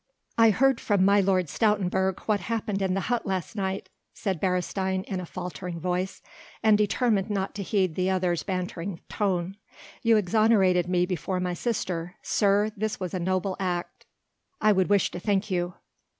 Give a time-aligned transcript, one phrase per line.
[0.35, 5.03] "I heard from my Lord Stoutenburg what happened in the hut last night," said Beresteyn
[5.03, 6.23] in a faltering voice,
[6.63, 9.57] and determined not to heed the other's bantering tone.
[10.01, 12.15] "You exonerated me before my sister...
[12.23, 14.07] sir, this was a noble act...
[14.59, 15.75] I would wish to thank you...."